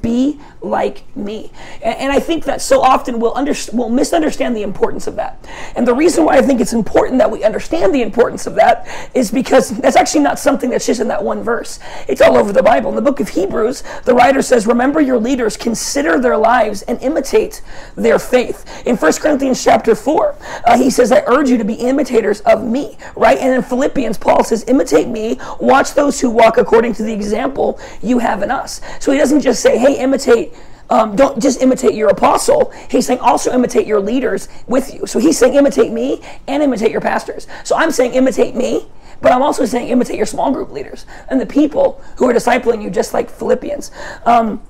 [0.01, 1.53] Be like me.
[1.83, 5.49] And, and I think that so often we'll, under, we'll misunderstand the importance of that.
[5.77, 8.89] And the reason why I think it's important that we understand the importance of that
[9.15, 11.79] is because that's actually not something that's just in that one verse.
[12.09, 12.89] It's all over the Bible.
[12.89, 17.01] In the book of Hebrews, the writer says, Remember your leaders, consider their lives, and
[17.03, 17.61] imitate
[17.97, 18.65] their faith.
[18.87, 22.65] In 1 Corinthians chapter 4, uh, he says, I urge you to be imitators of
[22.65, 23.39] me, right?
[23.39, 27.79] And in Philippians, Paul says, Imitate me, watch those who walk according to the example
[28.03, 28.81] you have in us.
[29.01, 30.55] So he doesn't just say, Hey, imitate
[30.91, 32.73] um, don't just imitate your apostle.
[32.91, 35.07] He's saying also imitate your leaders with you.
[35.07, 37.47] So he's saying imitate me and imitate your pastors.
[37.65, 38.87] So I'm saying imitate me,
[39.21, 42.83] but I'm also saying imitate your small group leaders and the people who are discipling
[42.83, 43.91] you, just like Philippians.
[44.25, 44.63] Um,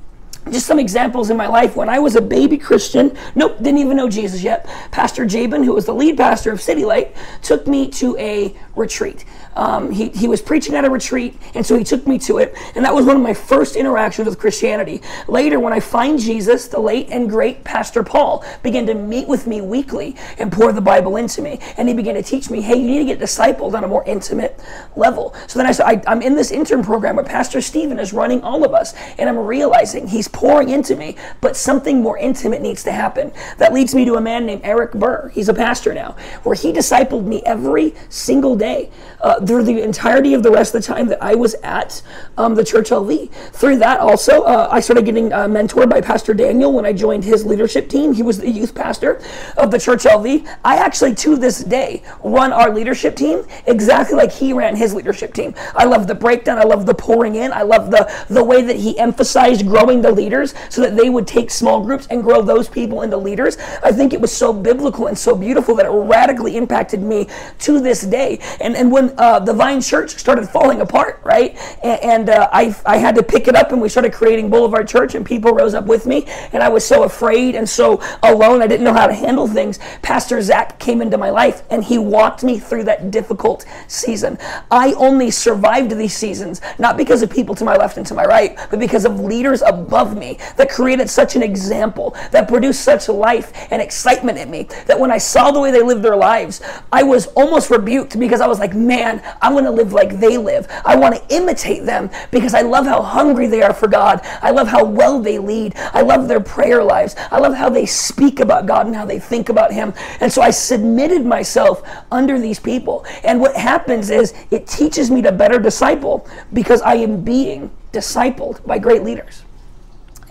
[0.50, 3.96] just some examples in my life when I was a baby Christian, nope, didn't even
[3.96, 4.66] know Jesus yet.
[4.90, 9.24] Pastor Jabin, who was the lead pastor of City Light, took me to a retreat.
[9.56, 12.56] Um, he, he was preaching at a retreat, and so he took me to it.
[12.74, 15.02] And that was one of my first interactions with Christianity.
[15.28, 19.46] Later, when I find Jesus, the late and great Pastor Paul began to meet with
[19.46, 21.58] me weekly and pour the Bible into me.
[21.76, 24.04] And he began to teach me, hey, you need to get discipled on a more
[24.04, 24.58] intimate
[24.96, 25.34] level.
[25.46, 28.42] So then I said, I, I'm in this intern program where Pastor Stephen is running
[28.42, 32.82] all of us, and I'm realizing he's pouring into me, but something more intimate needs
[32.84, 33.32] to happen.
[33.58, 35.30] That leads me to a man named Eric Burr.
[35.34, 38.90] He's a pastor now, where he discipled me every single day
[39.20, 42.02] uh, through the entirety of the rest of the time that I was at
[42.36, 43.30] um, the Church LV.
[43.52, 47.24] Through that, also, uh, I started getting uh, mentored by Pastor Daniel when I joined
[47.24, 48.12] his leadership team.
[48.12, 49.20] He was the youth pastor
[49.56, 50.46] of the Church LV.
[50.64, 55.34] I actually, to this day, run our leadership team exactly like he ran his leadership
[55.34, 55.54] team.
[55.74, 56.58] I love the breakdown.
[56.58, 57.52] I love the pouring in.
[57.52, 61.26] I love the, the way that he emphasized growing the leaders so that they would
[61.26, 63.56] take small groups and grow those people into leaders.
[63.82, 67.28] I think it was so biblical and so beautiful that it radically impacted me
[67.60, 68.40] to this day.
[68.60, 71.56] And, and when uh, the Vine Church started falling apart, right?
[71.82, 74.86] And, and uh, I, I had to pick it up and we started creating Boulevard
[74.88, 76.26] Church and people rose up with me.
[76.52, 78.62] And I was so afraid and so alone.
[78.62, 79.78] I didn't know how to handle things.
[80.02, 84.38] Pastor Zach came into my life and he walked me through that difficult season.
[84.70, 88.24] I only survived these seasons, not because of people to my left and to my
[88.24, 93.08] right, but because of leaders above me that created such an example, that produced such
[93.08, 96.60] life and excitement in me, that when I saw the way they lived their lives,
[96.92, 100.38] I was almost rebuked because I was like, man, I want to live like they
[100.38, 100.66] live.
[100.84, 104.20] I want to imitate them because I love how hungry they are for God.
[104.42, 105.74] I love how well they lead.
[105.76, 107.14] I love their prayer lives.
[107.30, 109.92] I love how they speak about God and how they think about Him.
[110.20, 113.04] And so I submitted myself under these people.
[113.24, 118.64] And what happens is it teaches me to better disciple because I am being discipled
[118.66, 119.44] by great leaders.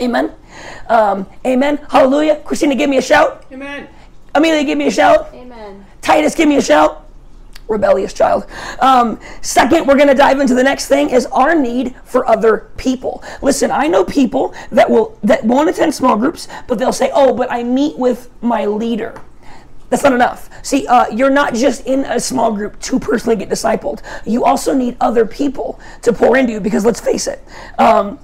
[0.02, 0.34] Amen.
[0.88, 1.78] Um, amen.
[1.90, 2.38] Hallelujah.
[2.38, 3.46] Christina, give me a shout.
[3.52, 3.88] Amen.
[4.34, 5.34] Amelia, give me a shout.
[5.34, 5.86] Amen.
[6.02, 7.06] Titus, give me a shout.
[7.68, 8.48] Rebellious child.
[8.80, 12.72] Um, second, we're going to dive into the next thing is our need for other
[12.78, 13.24] people.
[13.44, 17.36] Listen, I know people that will that won't attend small groups, but they'll say, "Oh,
[17.36, 19.22] but I meet with my leader."
[19.90, 20.50] That's not enough.
[20.64, 24.02] See, uh, you're not just in a small group to personally get discipled.
[24.26, 27.44] You also need other people to pour into you because let's face it,
[27.78, 28.20] um,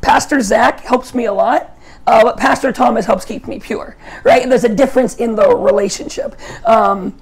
[0.00, 1.78] Pastor Zach helps me a lot.
[2.04, 4.48] Uh, but Pastor Thomas helps keep me pure, right?
[4.48, 6.36] There's a difference in the relationship.
[6.66, 7.16] Um,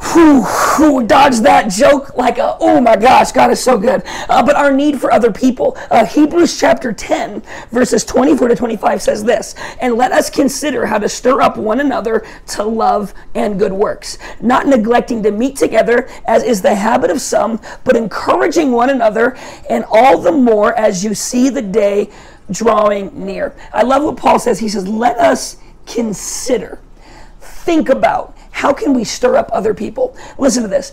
[0.00, 4.02] whew, whew, dodge that joke like a, oh my gosh, God is so good.
[4.28, 5.76] Uh, but our need for other people.
[5.90, 10.98] Uh, Hebrews chapter 10, verses 24 to 25 says this And let us consider how
[10.98, 16.08] to stir up one another to love and good works, not neglecting to meet together,
[16.26, 19.36] as is the habit of some, but encouraging one another,
[19.68, 22.10] and all the more as you see the day
[22.50, 23.54] drawing near.
[23.72, 24.58] I love what Paul says.
[24.58, 26.80] He says, Let us consider,
[27.40, 30.16] think about, how can we stir up other people?
[30.36, 30.92] Listen to this.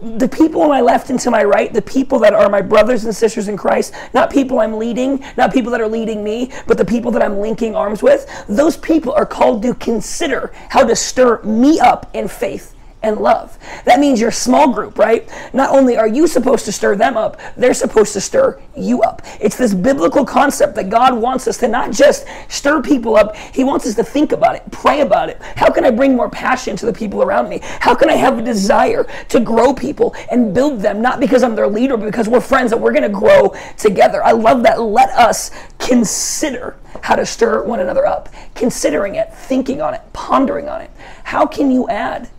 [0.00, 3.04] The people on my left and to my right, the people that are my brothers
[3.04, 6.78] and sisters in Christ, not people I'm leading, not people that are leading me, but
[6.78, 10.96] the people that I'm linking arms with, those people are called to consider how to
[10.96, 13.58] stir me up in faith and love.
[13.84, 15.30] That means your small group, right?
[15.52, 19.22] Not only are you supposed to stir them up, they're supposed to stir you up.
[19.40, 23.64] It's this biblical concept that God wants us to not just stir people up, He
[23.64, 25.40] wants us to think about it, pray about it.
[25.56, 27.60] How can I bring more passion to the people around me?
[27.62, 31.54] How can I have a desire to grow people and build them, not because I'm
[31.54, 34.24] their leader, but because we're friends and we're going to grow together?
[34.24, 34.80] I love that.
[34.80, 40.68] Let us consider how to stir one another up, considering it, thinking on it, pondering
[40.68, 40.90] on it.
[41.24, 42.30] How can you add?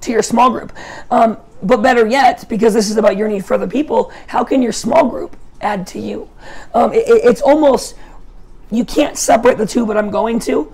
[0.00, 0.72] To your small group.
[1.10, 4.62] Um, but better yet, because this is about your need for other people, how can
[4.62, 6.28] your small group add to you?
[6.74, 7.96] Um, it, it's almost,
[8.70, 10.72] you can't separate the two, but I'm going to,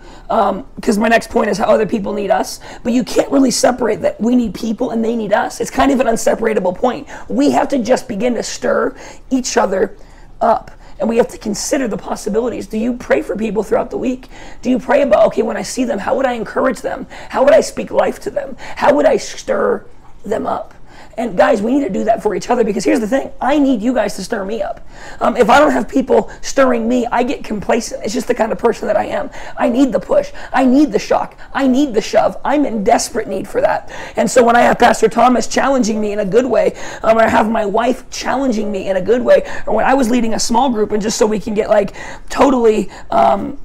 [0.76, 2.60] because um, my next point is how other people need us.
[2.82, 5.60] But you can't really separate that we need people and they need us.
[5.60, 7.08] It's kind of an unseparable point.
[7.28, 8.96] We have to just begin to stir
[9.30, 9.96] each other
[10.40, 12.66] up and we have to consider the possibilities.
[12.66, 14.28] Do you pray for people throughout the week?
[14.62, 17.06] Do you pray about, okay, when I see them, how would I encourage them?
[17.30, 18.56] How would I speak life to them?
[18.76, 19.84] How would I stir
[20.24, 20.73] them up?
[21.16, 23.58] And guys, we need to do that for each other because here's the thing I
[23.58, 24.86] need you guys to stir me up.
[25.20, 28.04] Um, if I don't have people stirring me, I get complacent.
[28.04, 29.30] It's just the kind of person that I am.
[29.56, 32.36] I need the push, I need the shock, I need the shove.
[32.44, 33.92] I'm in desperate need for that.
[34.16, 37.22] And so when I have Pastor Thomas challenging me in a good way, um, or
[37.22, 40.34] I have my wife challenging me in a good way, or when I was leading
[40.34, 41.94] a small group, and just so we can get like
[42.28, 42.90] totally.
[43.10, 43.58] Um,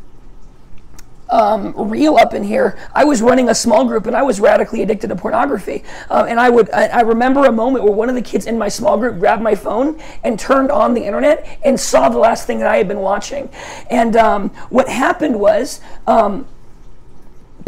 [1.30, 2.78] um, real up in here.
[2.94, 5.84] I was running a small group and I was radically addicted to pornography.
[6.10, 8.58] Um, and I would, I, I, remember a moment where one of the kids in
[8.58, 12.48] my small group grabbed my phone and turned on the internet and saw the last
[12.48, 13.50] thing that I had been watching.
[13.90, 16.48] And um, what happened was, um,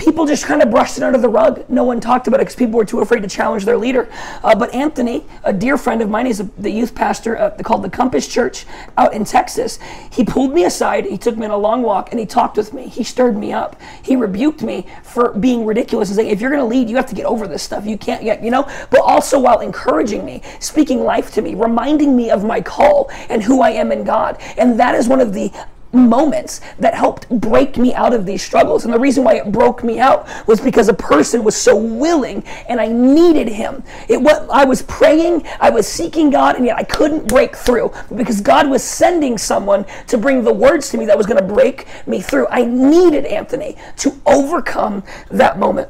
[0.01, 1.63] people just kind of brushed it under the rug.
[1.69, 4.09] No one talked about it because people were too afraid to challenge their leader.
[4.43, 7.83] Uh, but Anthony, a dear friend of mine, he's a, the youth pastor uh, called
[7.83, 8.65] the Compass Church
[8.97, 9.77] out in Texas.
[10.11, 12.73] He pulled me aside, he took me on a long walk, and he talked with
[12.73, 12.87] me.
[12.87, 13.79] He stirred me up.
[14.03, 17.05] He rebuked me for being ridiculous and saying, if you're going to lead, you have
[17.05, 17.85] to get over this stuff.
[17.85, 22.15] You can't get, you know, but also while encouraging me, speaking life to me, reminding
[22.15, 24.41] me of my call and who I am in God.
[24.57, 25.51] And that is one of the
[25.93, 28.85] moments that helped break me out of these struggles.
[28.85, 32.43] And the reason why it broke me out was because a person was so willing
[32.67, 33.83] and I needed him.
[34.07, 37.91] It was I was praying, I was seeking God, and yet I couldn't break through
[38.15, 41.53] because God was sending someone to bring the words to me that was going to
[41.53, 42.47] break me through.
[42.49, 45.89] I needed Anthony to overcome that moment.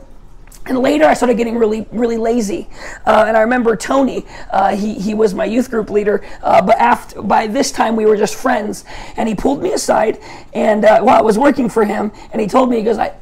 [0.67, 2.69] And later, I started getting really, really lazy.
[3.05, 6.23] Uh, and I remember Tony, uh, he, he was my youth group leader.
[6.43, 8.85] Uh, but after, by this time, we were just friends.
[9.17, 10.19] And he pulled me aside,
[10.53, 13.13] and uh, while I was working for him, and he told me, he goes, I,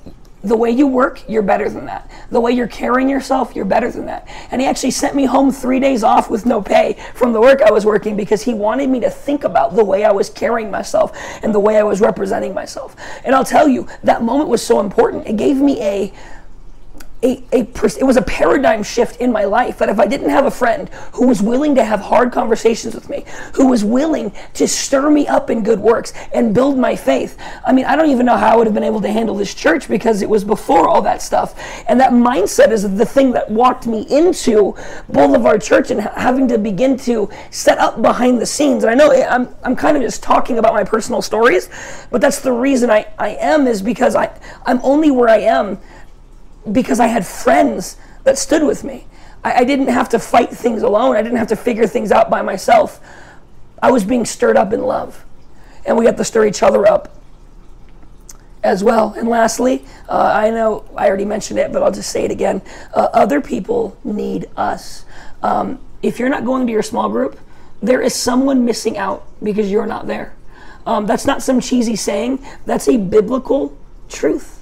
[0.44, 2.10] the way you work, you're better than that.
[2.30, 4.28] The way you're carrying yourself, you're better than that.
[4.52, 7.62] And he actually sent me home three days off with no pay from the work
[7.62, 10.72] I was working because he wanted me to think about the way I was carrying
[10.72, 11.12] myself
[11.44, 12.96] and the way I was representing myself.
[13.26, 15.28] And I'll tell you, that moment was so important.
[15.28, 16.14] It gave me a
[17.22, 20.46] a, a it was a paradigm shift in my life that if I didn't have
[20.46, 24.68] a friend who was willing to have hard conversations with me, who was willing to
[24.68, 28.26] stir me up in good works and build my faith, I mean, I don't even
[28.26, 30.88] know how I would have been able to handle this church because it was before
[30.88, 31.60] all that stuff.
[31.90, 34.76] And that mindset is the thing that walked me into
[35.10, 38.84] Boulevard Church and having to begin to set up behind the scenes.
[38.84, 41.70] And I know I'm, I'm kind of just talking about my personal stories,
[42.12, 44.34] but that's the reason I, I am is because I,
[44.66, 45.80] I'm only where I am
[46.72, 49.06] because I had friends that stood with me.
[49.44, 51.16] I, I, didn't have to fight things alone.
[51.16, 53.00] I didn't have to figure things out by myself.
[53.82, 55.24] I was being stirred up in love.
[55.86, 57.16] And we got to stir each other up
[58.64, 59.14] as well.
[59.18, 62.62] And lastly, uh, I know I already mentioned it, but I'll just say it again.
[62.94, 65.06] Uh, other people need us.
[65.42, 67.40] Um, if you're not going to your small group,
[67.82, 70.34] there is someone missing out because you're not there.
[70.86, 73.78] Um, that's not some cheesy saying, that's a biblical
[74.10, 74.59] truth.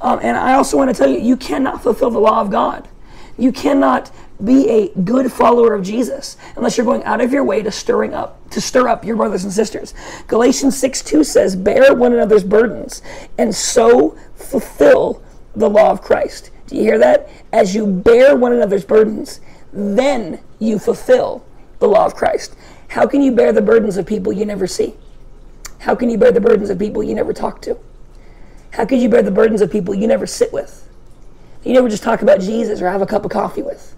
[0.00, 2.88] Um, and I also want to tell you, you cannot fulfill the law of God.
[3.36, 4.10] You cannot
[4.44, 8.14] be a good follower of Jesus unless you're going out of your way to stirring
[8.14, 9.94] up to stir up your brothers and sisters.
[10.26, 13.02] Galatians 6 2 says, Bear one another's burdens
[13.38, 15.22] and so fulfill
[15.54, 16.50] the law of Christ.
[16.66, 17.28] Do you hear that?
[17.52, 19.40] As you bear one another's burdens,
[19.72, 21.44] then you fulfill
[21.78, 22.56] the law of Christ.
[22.88, 24.94] How can you bear the burdens of people you never see?
[25.80, 27.78] How can you bear the burdens of people you never talk to?
[28.72, 30.88] How could you bear the burdens of people you never sit with?
[31.64, 33.94] You never just talk about Jesus or have a cup of coffee with.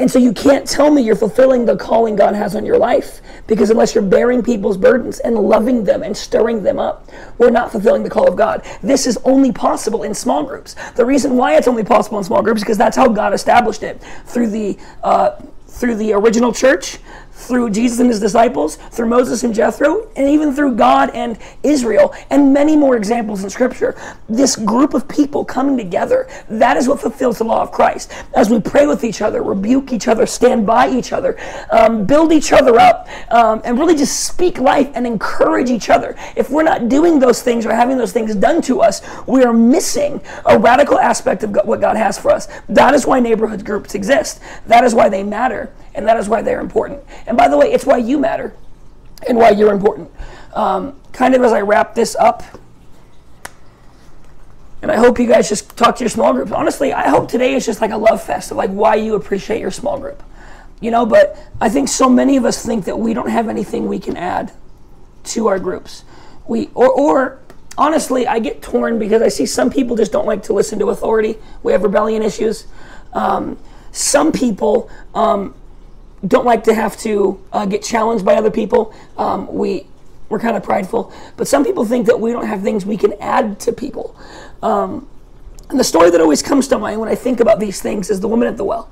[0.00, 3.20] And so you can't tell me you're fulfilling the calling God has on your life
[3.48, 7.72] because unless you're bearing people's burdens and loving them and stirring them up, we're not
[7.72, 8.64] fulfilling the call of God.
[8.80, 10.76] This is only possible in small groups.
[10.94, 13.82] The reason why it's only possible in small groups is because that's how God established
[13.82, 16.98] it through the uh, through the original church,
[17.38, 22.14] through Jesus and his disciples, through Moses and Jethro, and even through God and Israel,
[22.30, 23.96] and many more examples in Scripture.
[24.28, 28.12] This group of people coming together, that is what fulfills the law of Christ.
[28.34, 31.38] As we pray with each other, rebuke each other, stand by each other,
[31.70, 36.16] um, build each other up, um, and really just speak life and encourage each other.
[36.36, 39.52] If we're not doing those things or having those things done to us, we are
[39.52, 42.48] missing a radical aspect of what God has for us.
[42.68, 44.40] That is why neighborhood groups exist.
[44.66, 47.02] That is why they matter and that is why they're important.
[47.26, 48.54] And by the way, it's why you matter
[49.28, 50.10] and why you're important.
[50.54, 52.44] Um, kind of as I wrap this up,
[54.80, 56.52] and I hope you guys just talk to your small groups.
[56.52, 59.60] Honestly, I hope today is just like a love fest of like why you appreciate
[59.60, 60.22] your small group.
[60.80, 63.88] You know, but I think so many of us think that we don't have anything
[63.88, 64.52] we can add
[65.24, 66.04] to our groups.
[66.46, 67.40] We or or
[67.76, 70.90] honestly, I get torn because I see some people just don't like to listen to
[70.90, 71.38] authority.
[71.64, 72.68] We have rebellion issues.
[73.12, 73.58] Um,
[73.90, 75.54] some people um,
[76.26, 78.94] don't like to have to uh, get challenged by other people.
[79.16, 79.86] Um, we
[80.28, 83.14] we're kind of prideful, but some people think that we don't have things we can
[83.14, 84.14] add to people.
[84.62, 85.08] Um,
[85.70, 88.20] and the story that always comes to mind when I think about these things is
[88.20, 88.90] the woman at the well.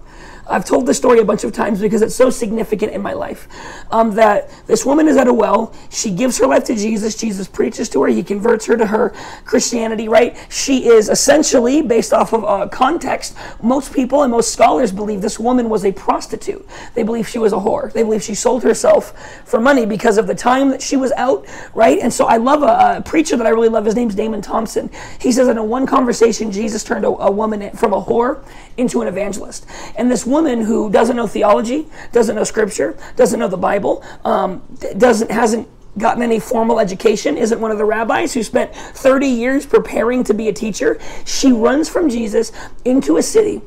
[0.49, 3.49] I've told this story a bunch of times because it's so significant in my life.
[3.91, 5.75] Um, that this woman is at a well.
[5.91, 7.17] She gives her life to Jesus.
[7.17, 8.09] Jesus preaches to her.
[8.09, 9.13] He converts her to her
[9.45, 10.37] Christianity, right?
[10.49, 15.39] She is essentially, based off of uh, context, most people and most scholars believe this
[15.39, 16.67] woman was a prostitute.
[16.95, 17.93] They believe she was a whore.
[17.93, 21.47] They believe she sold herself for money because of the time that she was out,
[21.75, 21.99] right?
[21.99, 23.85] And so I love a, a preacher that I really love.
[23.85, 24.91] His name's Damon Thompson.
[25.21, 28.45] He says that in one conversation, Jesus turned a, a woman from a whore
[28.77, 29.67] into an evangelist.
[29.97, 34.63] And this woman who doesn't know theology, doesn't know scripture, doesn't know the Bible, um,
[34.99, 39.65] doesn't hasn't gotten any formal education, isn't one of the rabbis who spent 30 years
[39.65, 40.99] preparing to be a teacher.
[41.25, 42.53] She runs from Jesus
[42.85, 43.63] into a city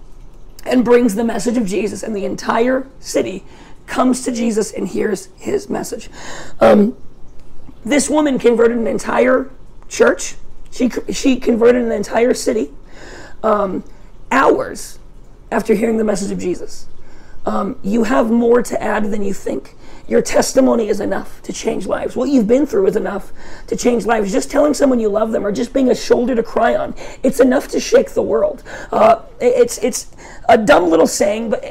[0.66, 3.44] and brings the message of Jesus, and the entire city
[3.88, 6.10] comes to Jesus and hears his message.
[6.60, 6.96] Um,
[7.84, 9.50] this woman converted an entire
[9.88, 10.36] church.
[10.72, 12.72] She, she converted an entire city
[13.42, 13.84] um,
[14.32, 14.99] hours
[15.52, 16.88] after hearing the message of Jesus.
[17.46, 19.76] Um, you have more to add than you think.
[20.08, 22.16] Your testimony is enough to change lives.
[22.16, 23.32] What you've been through is enough
[23.68, 24.32] to change lives.
[24.32, 27.40] Just telling someone you love them or just being a shoulder to cry on, it's
[27.40, 28.64] enough to shake the world.
[28.92, 30.12] Uh, it's, it's
[30.48, 31.64] a dumb little saying, but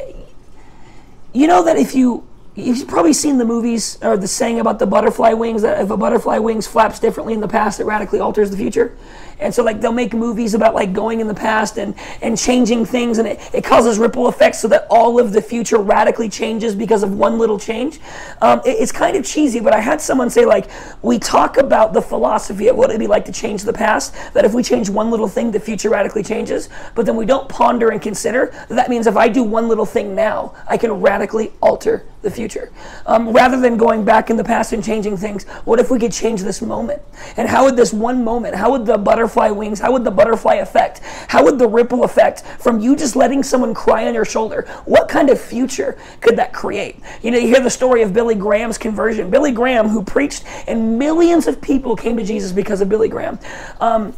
[1.33, 4.87] you know that if you You've probably seen the movies or the saying about the
[4.87, 8.51] butterfly wings that if a butterfly wings flaps differently in the past, it radically alters
[8.51, 8.97] the future.
[9.41, 12.85] And so like they'll make movies about like going in the past and, and changing
[12.85, 16.75] things and it, it causes ripple effects so that all of the future radically changes
[16.75, 18.01] because of one little change.
[18.43, 20.71] Um, it, it's kind of cheesy, but I had someone say like,
[21.03, 24.45] we talk about the philosophy of what it'd be like to change the past, that
[24.45, 26.69] if we change one little thing, the future radically changes.
[26.95, 29.87] But then we don't ponder and consider that, that means if I do one little
[29.87, 32.73] thing now, I can radically alter the future.
[33.07, 36.13] Um, rather than going back in the past and changing things, what if we could
[36.13, 37.01] change this moment?
[37.37, 39.81] And how would this one moment, how would the butterfly wings?
[39.81, 41.01] How would the butterfly effect?
[41.29, 44.67] How would the ripple effect from you just letting someone cry on your shoulder?
[44.85, 46.97] What kind of future could that create?
[47.23, 49.31] You know, you hear the story of Billy Graham's conversion.
[49.31, 53.39] Billy Graham, who preached, and millions of people came to Jesus because of Billy Graham.
[53.81, 54.15] Um,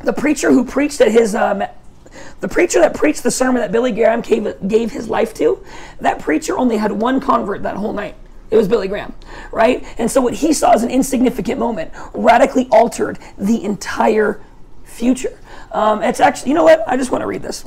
[0.00, 1.62] the preacher who preached at his um,
[2.40, 5.64] the preacher that preached the sermon that Billy Graham gave, gave his life to,
[6.00, 8.16] that preacher only had one convert that whole night.
[8.50, 9.14] It was Billy Graham,
[9.50, 9.84] right?
[9.98, 14.40] And so what he saw as an insignificant moment radically altered the entire
[14.84, 15.38] future.
[15.72, 16.84] Um, it's actually, you know what?
[16.86, 17.64] I just want to read this.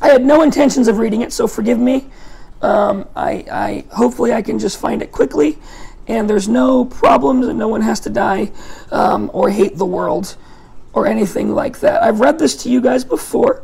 [0.00, 2.06] I had no intentions of reading it, so forgive me.
[2.60, 5.58] Um, I, I hopefully I can just find it quickly,
[6.06, 8.52] and there's no problems, and no one has to die
[8.90, 10.36] um, or hate the world
[10.98, 12.02] or anything like that.
[12.02, 13.62] I've read this to you guys before,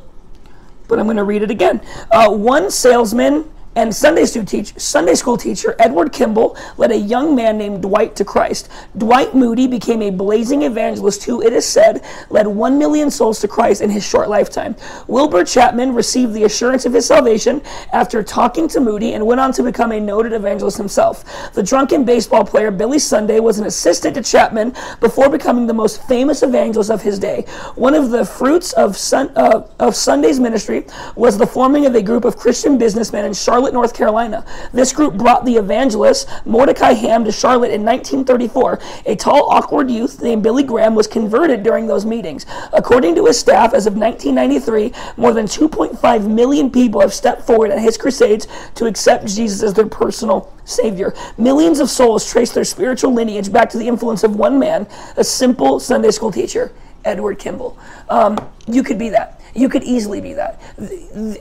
[0.87, 1.81] but I'm going to read it again.
[2.13, 7.35] Uh, one salesman and Sunday school, teach, Sunday school teacher Edward Kimball led a young
[7.35, 8.69] man named Dwight to Christ.
[8.97, 13.49] Dwight Moody became a blazing evangelist who, it is said, led one million souls to
[13.49, 14.77] Christ in his short lifetime.
[15.09, 17.63] Wilbur Chapman received the assurance of his salvation
[17.93, 21.53] after talking to Moody and went on to become a noted evangelist himself.
[21.55, 26.07] The drunken baseball player Billy Sunday was an assistant to Chapman before becoming the most
[26.07, 27.43] famous evangelist of his day.
[27.75, 32.03] One of the fruits of, Sun, uh, of Sunday's ministry was the forming of a
[32.03, 33.64] group of Christian businessmen in Charlotte.
[33.65, 34.45] Charlotte, North Carolina.
[34.73, 38.79] This group brought the evangelist Mordecai Ham to Charlotte in 1934.
[39.07, 42.45] A tall, awkward youth named Billy Graham was converted during those meetings.
[42.75, 47.71] According to his staff, as of 1993, more than 2.5 million people have stepped forward
[47.71, 51.15] at his crusades to accept Jesus as their personal Savior.
[51.39, 54.87] Millions of souls trace their spiritual lineage back to the influence of one man,
[55.17, 56.71] a simple Sunday school teacher,
[57.03, 57.79] Edward Kimball.
[58.11, 58.37] Um,
[58.67, 59.41] you could be that.
[59.55, 60.61] You could easily be that.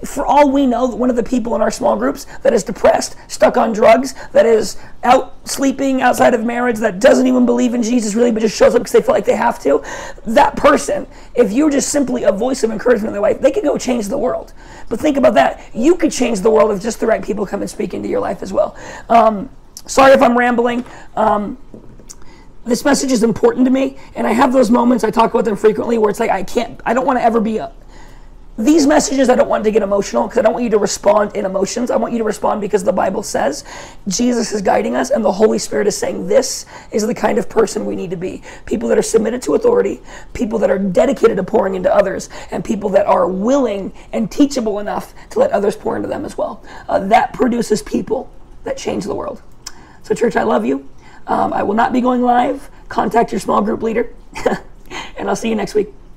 [0.07, 3.15] For all we know, one of the people in our small groups that is depressed,
[3.27, 7.81] stuck on drugs, that is out sleeping outside of marriage, that doesn't even believe in
[7.81, 9.83] Jesus really, but just shows up because they feel like they have to,
[10.27, 13.63] that person, if you're just simply a voice of encouragement in their life, they could
[13.63, 14.53] go change the world.
[14.89, 15.63] But think about that.
[15.73, 18.21] You could change the world if just the right people come and speak into your
[18.21, 18.77] life as well.
[19.09, 19.49] Um,
[19.87, 20.85] sorry if I'm rambling.
[21.15, 21.57] Um,
[22.65, 25.55] this message is important to me and i have those moments i talk about them
[25.55, 27.71] frequently where it's like i can't i don't want to ever be a,
[28.57, 31.35] these messages, I don't want to get emotional because I don't want you to respond
[31.35, 31.89] in emotions.
[31.89, 33.63] I want you to respond because the Bible says
[34.07, 37.49] Jesus is guiding us and the Holy Spirit is saying this is the kind of
[37.49, 38.43] person we need to be.
[38.67, 40.01] People that are submitted to authority,
[40.33, 44.77] people that are dedicated to pouring into others, and people that are willing and teachable
[44.77, 46.63] enough to let others pour into them as well.
[46.87, 48.31] Uh, that produces people
[48.65, 49.41] that change the world.
[50.03, 50.87] So, church, I love you.
[51.25, 52.69] Um, I will not be going live.
[52.87, 54.13] Contact your small group leader,
[55.17, 55.87] and I'll see you next week.